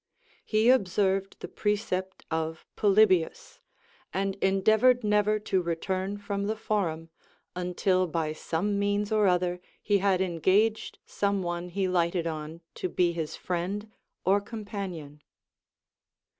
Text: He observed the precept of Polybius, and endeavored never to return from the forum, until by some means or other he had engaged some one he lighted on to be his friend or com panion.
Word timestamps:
He 0.43 0.71
observed 0.71 1.39
the 1.41 1.47
precept 1.47 2.25
of 2.31 2.65
Polybius, 2.75 3.59
and 4.11 4.33
endeavored 4.41 5.03
never 5.03 5.37
to 5.41 5.61
return 5.61 6.17
from 6.17 6.47
the 6.47 6.55
forum, 6.55 7.09
until 7.55 8.07
by 8.07 8.33
some 8.33 8.79
means 8.79 9.11
or 9.11 9.27
other 9.27 9.61
he 9.79 9.99
had 9.99 10.19
engaged 10.19 10.97
some 11.05 11.43
one 11.43 11.69
he 11.69 11.87
lighted 11.87 12.25
on 12.25 12.61
to 12.81 12.89
be 12.89 13.11
his 13.11 13.35
friend 13.35 13.91
or 14.25 14.41
com 14.41 14.65
panion. 14.65 15.19